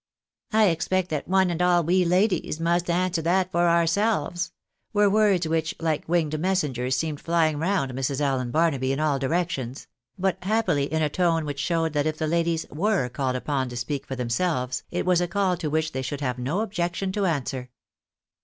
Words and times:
"I 0.51 0.69
expect 0.69 1.11
that 1.11 1.27
one 1.27 1.51
and 1.51 1.61
aU 1.61 1.83
we 1.83 2.03
ladies 2.05 2.59
must 2.59 2.89
answer 2.89 3.21
that 3.21 3.51
for 3.51 3.67
our 3.67 3.85
selves," 3.85 4.51
were 4.93 5.07
words, 5.07 5.47
which, 5.47 5.75
like 5.79 6.09
winged 6.09 6.39
messengers 6.39 6.95
seemed 6.95 7.21
flying 7.21 7.59
round 7.59 7.91
Mrs. 7.91 8.19
Allen 8.19 8.51
Barnahy 8.51 8.89
in 8.91 8.99
all 8.99 9.19
directions; 9.19 9.85
but 10.17 10.43
happily 10.43 10.91
in 10.91 11.03
a 11.03 11.07
tone 11.09 11.45
which 11.45 11.59
showed 11.59 11.93
that 11.93 12.07
if 12.07 12.17
the 12.17 12.25
ladies 12.25 12.65
were 12.71 13.09
called 13.09 13.35
upon 13.35 13.69
to 13.69 13.75
spoak 13.77 14.07
for 14.07 14.15
themselves, 14.15 14.81
it 14.89 15.05
was 15.05 15.21
a 15.21 15.27
call 15.27 15.55
to 15.57 15.69
which 15.69 15.91
they 15.91 16.01
should 16.01 16.21
have 16.21 16.39
no 16.39 16.61
objection 16.61 17.11
to 17.11 17.27
answer. 17.27 17.69